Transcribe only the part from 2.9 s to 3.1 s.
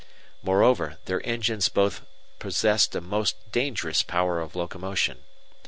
a